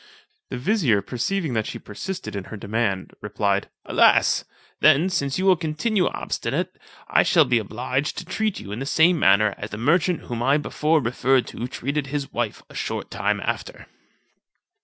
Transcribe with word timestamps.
The 0.49 0.57
vizier, 0.57 1.03
perceiving 1.03 1.53
that 1.53 1.67
she 1.67 1.77
persisted 1.77 2.35
in 2.35 2.45
her 2.45 2.57
demand, 2.57 3.13
replied, 3.21 3.69
"Alas! 3.85 4.45
then, 4.79 5.09
since 5.11 5.37
you 5.37 5.45
will 5.45 5.55
continue 5.55 6.07
obstinate, 6.07 6.79
I 7.07 7.21
shall 7.21 7.45
be 7.45 7.59
obliged 7.59 8.17
to 8.17 8.25
treat 8.25 8.59
you 8.59 8.71
in 8.71 8.79
the 8.79 8.87
same 8.87 9.19
manner 9.19 9.53
as 9.59 9.69
the 9.69 9.77
merchant 9.77 10.21
whom 10.21 10.41
I 10.41 10.57
before 10.57 11.01
referred 11.03 11.45
to 11.49 11.67
treated 11.67 12.07
his 12.07 12.33
wife 12.33 12.63
a 12.67 12.73
short 12.73 13.11
time 13.11 13.41
after." 13.41 13.85